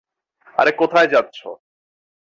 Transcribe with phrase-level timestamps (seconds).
[0.55, 1.39] আরে কোথায় যাচ্ছ?